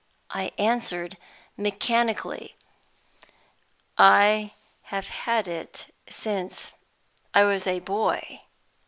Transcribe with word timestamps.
I 0.31 0.51
answered, 0.57 1.15
mechanically: 1.55 2.55
"I 3.99 4.53
have 4.85 5.09
had 5.09 5.47
it 5.47 5.93
since 6.09 6.71
I 7.35 7.43
was 7.43 7.67
a 7.67 7.81
boy." 7.81 8.41